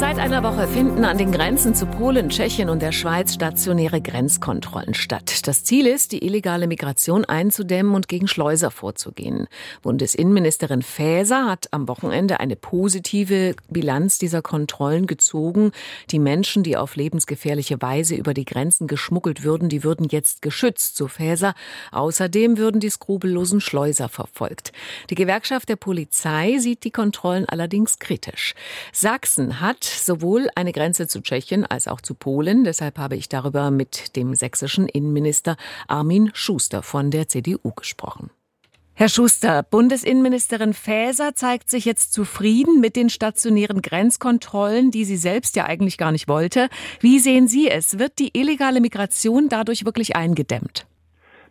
Seit 0.00 0.18
einer 0.18 0.42
Woche 0.42 0.66
finden 0.66 1.04
an 1.04 1.18
den 1.18 1.30
Grenzen 1.30 1.74
zu 1.74 1.84
Polen, 1.84 2.30
Tschechien 2.30 2.70
und 2.70 2.80
der 2.80 2.90
Schweiz 2.90 3.34
stationäre 3.34 4.00
Grenzkontrollen 4.00 4.94
statt. 4.94 5.46
Das 5.46 5.62
Ziel 5.62 5.86
ist, 5.86 6.12
die 6.12 6.24
illegale 6.24 6.66
Migration 6.66 7.26
einzudämmen 7.26 7.94
und 7.94 8.08
gegen 8.08 8.26
Schleuser 8.26 8.70
vorzugehen. 8.70 9.46
Bundesinnenministerin 9.82 10.80
Faeser 10.80 11.44
hat 11.44 11.68
am 11.72 11.86
Wochenende 11.86 12.40
eine 12.40 12.56
positive 12.56 13.54
Bilanz 13.68 14.16
dieser 14.16 14.40
Kontrollen 14.40 15.06
gezogen. 15.06 15.70
Die 16.10 16.18
Menschen, 16.18 16.62
die 16.62 16.78
auf 16.78 16.96
lebensgefährliche 16.96 17.82
Weise 17.82 18.14
über 18.14 18.32
die 18.32 18.46
Grenzen 18.46 18.86
geschmuggelt 18.86 19.44
würden, 19.44 19.68
die 19.68 19.84
würden 19.84 20.06
jetzt 20.08 20.40
geschützt, 20.40 20.96
so 20.96 21.08
Faeser. 21.08 21.52
Außerdem 21.92 22.56
würden 22.56 22.80
die 22.80 22.88
skrupellosen 22.88 23.60
Schleuser 23.60 24.08
verfolgt. 24.08 24.72
Die 25.10 25.14
Gewerkschaft 25.14 25.68
der 25.68 25.76
Polizei 25.76 26.56
sieht 26.58 26.84
die 26.84 26.90
Kontrollen 26.90 27.46
allerdings 27.46 27.98
kritisch. 27.98 28.54
Sachsen 28.94 29.60
hat 29.60 29.89
sowohl 29.90 30.48
eine 30.54 30.72
Grenze 30.72 31.08
zu 31.08 31.20
Tschechien 31.20 31.66
als 31.66 31.88
auch 31.88 32.00
zu 32.00 32.14
Polen. 32.14 32.64
Deshalb 32.64 32.98
habe 32.98 33.16
ich 33.16 33.28
darüber 33.28 33.70
mit 33.70 34.16
dem 34.16 34.34
sächsischen 34.34 34.88
Innenminister 34.88 35.56
Armin 35.88 36.30
Schuster 36.34 36.82
von 36.82 37.10
der 37.10 37.28
CDU 37.28 37.72
gesprochen. 37.72 38.30
Herr 39.00 39.08
Schuster, 39.08 39.62
Bundesinnenministerin 39.62 40.74
Faeser 40.74 41.34
zeigt 41.34 41.70
sich 41.70 41.86
jetzt 41.86 42.12
zufrieden 42.12 42.80
mit 42.80 42.96
den 42.96 43.08
stationären 43.08 43.80
Grenzkontrollen, 43.80 44.90
die 44.90 45.06
sie 45.06 45.16
selbst 45.16 45.56
ja 45.56 45.64
eigentlich 45.64 45.96
gar 45.96 46.12
nicht 46.12 46.28
wollte. 46.28 46.68
Wie 47.00 47.18
sehen 47.18 47.48
Sie 47.48 47.70
es? 47.70 47.98
Wird 47.98 48.18
die 48.18 48.36
illegale 48.38 48.82
Migration 48.82 49.48
dadurch 49.48 49.86
wirklich 49.86 50.16
eingedämmt? 50.16 50.86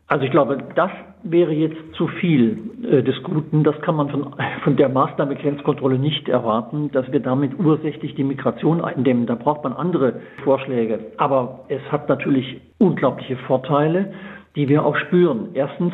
Also 0.09 0.25
ich 0.25 0.31
glaube, 0.31 0.57
das 0.73 0.89
wäre 1.21 1.53
jetzt 1.53 1.77
zu 1.93 2.07
viel 2.07 2.57
äh, 2.83 3.03
des 3.03 3.21
Guten. 3.21 3.63
Das 3.63 3.79
kann 3.81 3.95
man 3.95 4.09
von, 4.09 4.35
von 4.63 4.75
der 4.75 4.89
Maßnahme 4.89 5.35
Grenzkontrolle 5.35 5.99
nicht 5.99 6.27
erwarten, 6.27 6.89
dass 6.91 7.11
wir 7.11 7.19
damit 7.19 7.59
ursächlich 7.59 8.15
die 8.15 8.23
Migration 8.23 8.81
eindämmen. 8.81 9.27
Da 9.27 9.35
braucht 9.35 9.63
man 9.63 9.73
andere 9.73 10.21
Vorschläge. 10.43 10.99
Aber 11.17 11.65
es 11.67 11.81
hat 11.91 12.09
natürlich 12.09 12.59
unglaubliche 12.79 13.37
Vorteile, 13.37 14.11
die 14.55 14.67
wir 14.67 14.83
auch 14.83 14.97
spüren. 14.97 15.49
Erstens, 15.53 15.93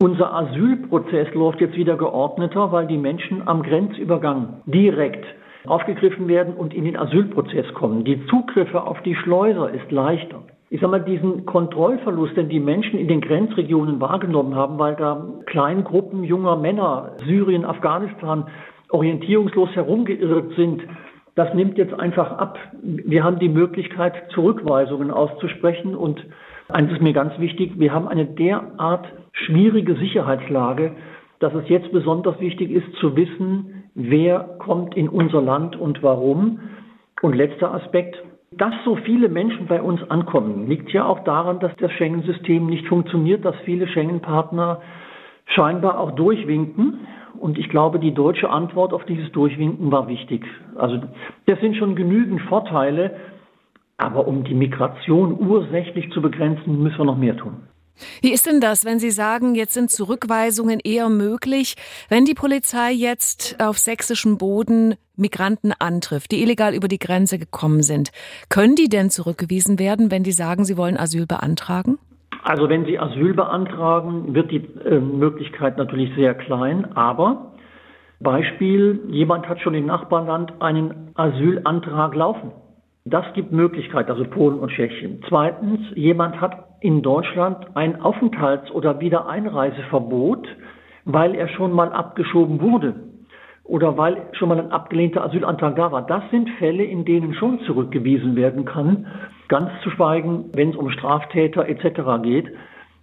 unser 0.00 0.34
Asylprozess 0.34 1.32
läuft 1.32 1.60
jetzt 1.60 1.76
wieder 1.76 1.96
geordneter, 1.96 2.72
weil 2.72 2.88
die 2.88 2.98
Menschen 2.98 3.46
am 3.46 3.62
Grenzübergang 3.62 4.62
direkt 4.66 5.24
aufgegriffen 5.66 6.26
werden 6.26 6.54
und 6.54 6.74
in 6.74 6.84
den 6.84 6.96
Asylprozess 6.96 7.72
kommen. 7.74 8.04
Die 8.04 8.26
Zugriffe 8.26 8.82
auf 8.82 9.00
die 9.02 9.14
Schleuser 9.14 9.70
ist 9.70 9.92
leichter 9.92 10.42
ich 10.72 10.80
sag 10.80 10.90
mal, 10.90 11.04
diesen 11.04 11.44
Kontrollverlust, 11.44 12.34
den 12.34 12.48
die 12.48 12.58
Menschen 12.58 12.98
in 12.98 13.06
den 13.06 13.20
Grenzregionen 13.20 14.00
wahrgenommen 14.00 14.54
haben, 14.54 14.78
weil 14.78 14.96
da 14.96 15.22
Kleingruppen 15.44 16.24
junger 16.24 16.56
Männer, 16.56 17.12
Syrien, 17.26 17.66
Afghanistan, 17.66 18.46
orientierungslos 18.88 19.68
herumgeirrt 19.74 20.54
sind, 20.56 20.82
das 21.34 21.52
nimmt 21.52 21.76
jetzt 21.76 21.92
einfach 21.92 22.38
ab. 22.38 22.58
Wir 22.82 23.22
haben 23.22 23.38
die 23.38 23.50
Möglichkeit, 23.50 24.14
Zurückweisungen 24.30 25.10
auszusprechen 25.10 25.94
und 25.94 26.24
eines 26.70 26.92
ist 26.92 27.02
mir 27.02 27.12
ganz 27.12 27.38
wichtig, 27.38 27.72
wir 27.78 27.92
haben 27.92 28.08
eine 28.08 28.24
derart 28.24 29.04
schwierige 29.32 29.94
Sicherheitslage, 29.96 30.92
dass 31.38 31.52
es 31.52 31.68
jetzt 31.68 31.92
besonders 31.92 32.40
wichtig 32.40 32.70
ist 32.70 32.96
zu 32.98 33.14
wissen, 33.14 33.84
wer 33.94 34.56
kommt 34.58 34.96
in 34.96 35.10
unser 35.10 35.42
Land 35.42 35.76
und 35.76 36.02
warum. 36.02 36.60
Und 37.20 37.34
letzter 37.34 37.74
Aspekt, 37.74 38.16
dass 38.58 38.74
so 38.84 38.96
viele 38.96 39.28
Menschen 39.28 39.66
bei 39.66 39.80
uns 39.80 40.02
ankommen, 40.10 40.68
liegt 40.68 40.90
ja 40.92 41.04
auch 41.04 41.24
daran, 41.24 41.60
dass 41.60 41.74
das 41.76 41.92
Schengen-System 41.92 42.66
nicht 42.66 42.86
funktioniert, 42.86 43.44
dass 43.44 43.56
viele 43.64 43.88
Schengen-Partner 43.88 44.80
scheinbar 45.46 45.98
auch 45.98 46.12
durchwinken. 46.12 47.06
Und 47.38 47.58
ich 47.58 47.68
glaube, 47.68 47.98
die 47.98 48.14
deutsche 48.14 48.50
Antwort 48.50 48.92
auf 48.92 49.04
dieses 49.04 49.32
Durchwinken 49.32 49.90
war 49.90 50.06
wichtig. 50.08 50.44
Also 50.76 51.00
das 51.46 51.60
sind 51.60 51.76
schon 51.76 51.96
genügend 51.96 52.40
Vorteile, 52.42 53.16
aber 53.96 54.26
um 54.26 54.44
die 54.44 54.54
Migration 54.54 55.38
ursächlich 55.40 56.10
zu 56.12 56.22
begrenzen, 56.22 56.82
müssen 56.82 56.98
wir 56.98 57.04
noch 57.04 57.18
mehr 57.18 57.36
tun. 57.36 57.68
Wie 58.20 58.32
ist 58.32 58.46
denn 58.46 58.60
das, 58.60 58.84
wenn 58.84 58.98
Sie 58.98 59.10
sagen, 59.10 59.54
jetzt 59.54 59.74
sind 59.74 59.90
Zurückweisungen 59.90 60.80
eher 60.82 61.08
möglich, 61.08 61.76
wenn 62.08 62.24
die 62.24 62.34
Polizei 62.34 62.92
jetzt 62.92 63.56
auf 63.60 63.78
sächsischem 63.78 64.38
Boden 64.38 64.94
Migranten 65.16 65.72
antrifft, 65.78 66.32
die 66.32 66.42
illegal 66.42 66.74
über 66.74 66.88
die 66.88 66.98
Grenze 66.98 67.38
gekommen 67.38 67.82
sind? 67.82 68.10
Können 68.48 68.74
die 68.74 68.88
denn 68.88 69.10
zurückgewiesen 69.10 69.78
werden, 69.78 70.10
wenn 70.10 70.22
die 70.22 70.32
sagen, 70.32 70.64
sie 70.64 70.76
wollen 70.76 70.96
Asyl 70.96 71.26
beantragen? 71.26 71.98
Also 72.42 72.68
wenn 72.68 72.84
sie 72.84 72.98
Asyl 72.98 73.34
beantragen, 73.34 74.34
wird 74.34 74.50
die 74.50 74.64
äh, 74.84 74.98
Möglichkeit 74.98 75.78
natürlich 75.78 76.14
sehr 76.16 76.34
klein, 76.34 76.92
aber 76.96 77.52
Beispiel, 78.22 79.00
jemand 79.08 79.48
hat 79.48 79.60
schon 79.60 79.74
im 79.74 79.86
Nachbarland 79.86 80.60
einen 80.60 81.10
Asylantrag 81.14 82.14
laufen. 82.14 82.52
Das 83.04 83.24
gibt 83.34 83.50
Möglichkeit, 83.50 84.08
also 84.08 84.24
Polen 84.24 84.60
und 84.60 84.70
Tschechien. 84.70 85.22
Zweitens, 85.28 85.80
jemand 85.96 86.40
hat 86.40 86.71
in 86.82 87.00
Deutschland 87.00 87.68
ein 87.74 88.02
Aufenthalts- 88.02 88.72
oder 88.72 88.98
Wiedereinreiseverbot, 88.98 90.48
weil 91.04 91.34
er 91.36 91.48
schon 91.48 91.72
mal 91.72 91.92
abgeschoben 91.92 92.60
wurde 92.60 92.94
oder 93.64 93.96
weil 93.96 94.16
schon 94.32 94.48
mal 94.48 94.58
ein 94.58 94.72
abgelehnter 94.72 95.24
Asylantrag 95.24 95.76
da 95.76 95.92
war. 95.92 96.02
Das 96.02 96.24
sind 96.30 96.50
Fälle, 96.58 96.82
in 96.82 97.04
denen 97.04 97.34
schon 97.34 97.60
zurückgewiesen 97.60 98.34
werden 98.34 98.64
kann, 98.64 99.06
ganz 99.48 99.70
zu 99.82 99.90
schweigen, 99.90 100.50
wenn 100.54 100.70
es 100.70 100.76
um 100.76 100.90
Straftäter 100.90 101.68
etc. 101.68 102.22
geht. 102.22 102.48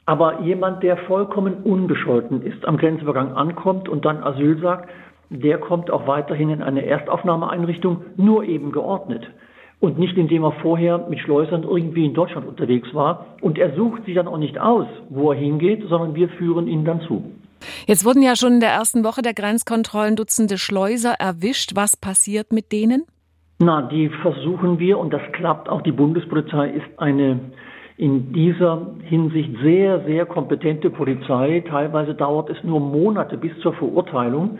Aber 0.05 0.41
jemand, 0.41 0.83
der 0.83 0.97
vollkommen 0.97 1.63
unbescholten 1.63 2.41
ist, 2.41 2.65
am 2.67 2.77
Grenzübergang 2.77 3.33
ankommt 3.33 3.87
und 3.87 4.03
dann 4.03 4.21
Asyl 4.23 4.59
sagt, 4.59 4.89
der 5.29 5.57
kommt 5.59 5.89
auch 5.91 6.07
weiterhin 6.07 6.49
in 6.49 6.63
eine 6.63 6.85
Erstaufnahmeeinrichtung, 6.85 8.01
nur 8.17 8.43
eben 8.43 8.71
geordnet 8.71 9.29
und 9.79 9.97
nicht 9.97 10.17
indem 10.17 10.43
er 10.43 10.51
vorher 10.61 11.05
mit 11.09 11.19
Schleusern 11.19 11.63
irgendwie 11.63 12.05
in 12.05 12.13
Deutschland 12.13 12.47
unterwegs 12.47 12.93
war. 12.93 13.25
Und 13.41 13.57
er 13.57 13.75
sucht 13.75 14.05
sich 14.05 14.15
dann 14.15 14.27
auch 14.27 14.37
nicht 14.37 14.59
aus, 14.59 14.87
wo 15.09 15.31
er 15.31 15.37
hingeht, 15.37 15.83
sondern 15.87 16.15
wir 16.15 16.29
führen 16.29 16.67
ihn 16.67 16.85
dann 16.85 17.01
zu. 17.01 17.23
Jetzt 17.87 18.05
wurden 18.05 18.21
ja 18.21 18.35
schon 18.35 18.53
in 18.53 18.59
der 18.59 18.69
ersten 18.69 19.03
Woche 19.03 19.21
der 19.21 19.33
Grenzkontrollen 19.33 20.15
Dutzende 20.15 20.57
Schleuser 20.57 21.13
erwischt. 21.19 21.71
Was 21.75 21.97
passiert 21.97 22.51
mit 22.51 22.71
denen? 22.71 23.03
Na, 23.59 23.81
die 23.81 24.09
versuchen 24.21 24.79
wir, 24.79 24.97
und 24.97 25.11
das 25.11 25.21
klappt 25.33 25.67
auch. 25.67 25.81
Die 25.81 25.91
Bundespolizei 25.91 26.69
ist 26.69 26.97
eine 26.97 27.39
in 27.97 28.31
dieser 28.31 28.87
Hinsicht 29.03 29.51
sehr, 29.61 30.01
sehr 30.05 30.25
kompetente 30.25 30.89
Polizei. 30.89 31.61
Teilweise 31.67 32.15
dauert 32.15 32.49
es 32.49 32.63
nur 32.63 32.79
Monate 32.79 33.37
bis 33.37 33.51
zur 33.59 33.73
Verurteilung. 33.73 34.57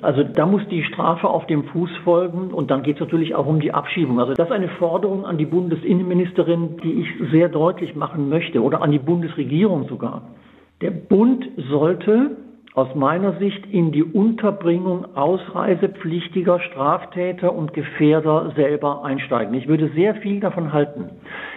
Also 0.00 0.22
da 0.22 0.46
muss 0.46 0.62
die 0.68 0.84
Strafe 0.84 1.28
auf 1.28 1.46
dem 1.46 1.64
Fuß 1.64 1.90
folgen 2.04 2.52
und 2.52 2.70
dann 2.70 2.82
geht 2.82 2.96
es 2.96 3.00
natürlich 3.00 3.34
auch 3.34 3.46
um 3.46 3.58
die 3.58 3.72
Abschiebung. 3.72 4.20
Also 4.20 4.34
das 4.34 4.46
ist 4.46 4.52
eine 4.52 4.68
Forderung 4.68 5.24
an 5.26 5.38
die 5.38 5.46
Bundesinnenministerin, 5.46 6.76
die 6.84 7.00
ich 7.00 7.30
sehr 7.32 7.48
deutlich 7.48 7.96
machen 7.96 8.28
möchte 8.28 8.62
oder 8.62 8.80
an 8.80 8.92
die 8.92 9.00
Bundesregierung 9.00 9.88
sogar. 9.88 10.22
Der 10.82 10.92
Bund 10.92 11.48
sollte 11.68 12.36
aus 12.74 12.94
meiner 12.94 13.36
Sicht 13.40 13.66
in 13.72 13.90
die 13.90 14.04
Unterbringung 14.04 15.16
ausreisepflichtiger 15.16 16.60
Straftäter 16.60 17.52
und 17.52 17.72
Gefährder 17.72 18.52
selber 18.54 19.04
einsteigen. 19.04 19.52
Ich 19.54 19.66
würde 19.66 19.90
sehr 19.96 20.14
viel 20.14 20.38
davon 20.38 20.72
halten, 20.72 21.10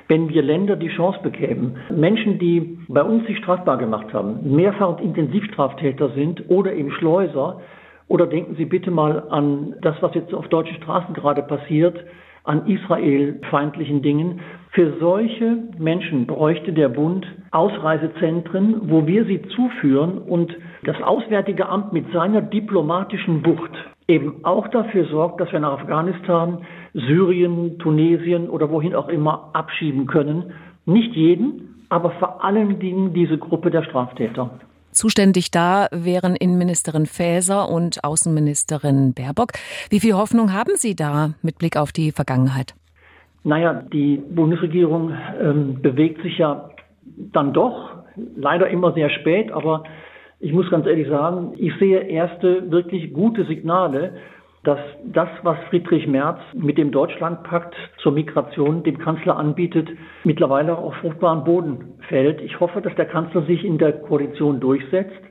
wenn 0.08 0.29
wir 0.29 0.41
Länder 0.41 0.75
die 0.75 0.88
Chance 0.88 1.19
bekämen, 1.22 1.78
Menschen, 1.96 2.40
die 2.40 2.79
bei 2.88 3.03
uns 3.03 3.28
sich 3.28 3.38
strafbar 3.38 3.78
gemacht 3.78 4.12
haben, 4.13 4.56
mehrfach 4.56 5.00
Intensivstraftäter 5.00 6.09
sind 6.09 6.50
oder 6.50 6.73
eben 6.73 6.90
Schleuser, 6.90 7.62
oder 8.11 8.27
denken 8.27 8.55
Sie 8.57 8.66
bitte 8.66 8.91
mal 8.91 9.23
an 9.29 9.75
das, 9.81 9.95
was 10.01 10.13
jetzt 10.13 10.33
auf 10.33 10.49
deutschen 10.49 10.75
Straßen 10.75 11.13
gerade 11.13 11.41
passiert, 11.44 11.97
an 12.44 12.67
israelfeindlichen 12.67 14.01
Dingen. 14.01 14.41
Für 14.72 14.97
solche 14.99 15.59
Menschen 15.77 16.27
bräuchte 16.27 16.73
der 16.73 16.89
Bund 16.89 17.25
Ausreisezentren, 17.51 18.90
wo 18.90 19.08
wir 19.08 19.23
sie 19.25 19.41
zuführen 19.55 20.17
und 20.17 20.53
das 20.84 21.02
Auswärtige 21.02 21.69
Amt 21.69 21.93
mit 21.93 22.11
seiner 22.11 22.41
diplomatischen 22.41 23.46
Wucht 23.46 23.72
eben 24.09 24.43
auch 24.43 24.67
dafür 24.67 25.05
sorgt, 25.05 25.40
dass 25.40 25.52
wir 25.53 25.61
nach 25.61 25.79
Afghanistan, 25.79 26.66
Syrien, 26.93 27.79
Tunesien 27.79 28.49
oder 28.49 28.69
wohin 28.72 28.93
auch 28.93 29.08
immer 29.08 29.52
abschieben 29.53 30.05
können. 30.05 30.52
Nicht 30.85 31.16
jeden, 31.16 31.85
aber 31.87 32.11
vor 32.11 32.43
allen 32.43 32.79
Dingen 32.79 33.13
diese 33.13 33.37
Gruppe 33.37 33.72
der 33.72 33.84
Straftäter. 33.84 34.49
Zuständig 34.91 35.52
da 35.52 35.88
wären 35.91 36.35
Innenministerin 36.35 37.05
Faeser 37.05 37.70
und 37.70 38.03
Außenministerin 38.03 39.14
Baerbock. 39.14 39.53
Wie 39.90 39.99
viel 39.99 40.14
Hoffnung 40.14 40.53
haben 40.53 40.76
Sie 40.76 40.96
da 40.96 41.34
mit 41.41 41.58
Blick 41.58 41.78
auf 41.78 41.91
die 41.91 42.11
Vergangenheit? 42.11 42.76
Naja, 43.43 43.84
die 43.91 44.17
Bundesregierung 44.17 45.14
ähm, 45.41 45.82
bewegt 45.82 46.22
sich 46.22 46.38
ja 46.38 46.70
dann 47.05 47.53
doch, 47.53 48.03
leider 48.35 48.70
immer 48.70 48.93
sehr 48.93 49.09
spät, 49.09 49.52
aber 49.52 49.84
ich 50.40 50.53
muss 50.53 50.70
ganz 50.70 50.85
ehrlich 50.85 51.08
sagen, 51.08 51.53
ich 51.58 51.73
sehe 51.79 52.02
erste 52.02 52.70
wirklich 52.72 53.14
gute 53.14 53.46
Signale. 53.46 54.17
Dass 54.63 54.79
das, 55.03 55.29
was 55.41 55.58
Friedrich 55.69 56.08
Merz 56.08 56.40
mit 56.53 56.78
dem 56.78 56.91
Deutschlandpakt 56.91 57.75
zur 57.97 58.11
Migration 58.11 58.84
dem 58.84 58.99
Kanzler 58.99 59.37
anbietet, 59.37 59.90
mittlerweile 60.23 60.78
auf 60.78 60.93
fruchtbaren 60.96 61.43
Boden 61.43 61.96
fällt. 62.08 62.41
Ich 62.41 62.59
hoffe, 62.59 62.81
dass 62.81 62.93
der 62.96 63.05
Kanzler 63.05 63.41
sich 63.43 63.66
in 63.66 63.79
der 63.79 63.93
Koalition 63.93 64.59
durchsetzt. 64.59 65.22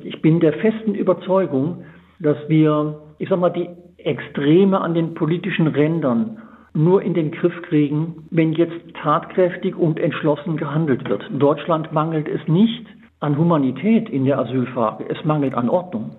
Ich 0.00 0.20
bin 0.20 0.40
der 0.40 0.54
festen 0.54 0.94
Überzeugung, 0.94 1.84
dass 2.18 2.36
wir, 2.48 3.02
ich 3.18 3.28
sag 3.28 3.38
mal, 3.38 3.50
die 3.50 3.68
Extreme 3.98 4.80
an 4.80 4.94
den 4.94 5.14
politischen 5.14 5.68
Rändern 5.68 6.42
nur 6.74 7.02
in 7.02 7.14
den 7.14 7.30
Griff 7.30 7.54
kriegen, 7.62 8.26
wenn 8.30 8.52
jetzt 8.52 8.76
tatkräftig 9.00 9.76
und 9.76 9.98
entschlossen 9.98 10.56
gehandelt 10.56 11.08
wird. 11.08 11.24
Deutschland 11.30 11.92
mangelt 11.92 12.28
es 12.28 12.46
nicht 12.48 12.86
an 13.20 13.38
Humanität 13.38 14.10
in 14.10 14.24
der 14.24 14.38
Asylfrage, 14.38 15.08
es 15.08 15.24
mangelt 15.24 15.54
an 15.54 15.70
Ordnung 15.70 16.10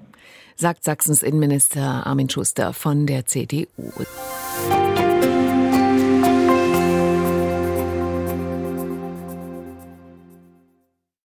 sagt 0.58 0.84
Sachsens 0.84 1.24
Innenminister 1.24 2.06
Armin 2.06 2.30
Schuster 2.30 2.74
von 2.74 3.06
der 3.06 3.26
CDU. 3.26 3.68